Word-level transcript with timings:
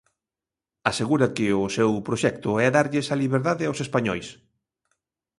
Asegura 0.91 1.27
que 1.35 1.47
o 1.63 1.65
seu 1.77 1.91
proxecto 2.07 2.49
é 2.65 2.67
darlles 2.75 3.07
a 3.13 3.19
liberdade 3.23 3.63
aos 3.65 3.79
españois. 3.85 4.27